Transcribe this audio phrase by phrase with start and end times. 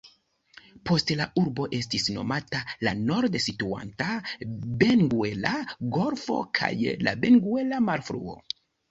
[0.89, 4.07] Post la urbo estis nomata la norde situanta
[4.83, 6.71] Benguela-golfo kaj
[7.09, 8.35] la Benguela-marfluo.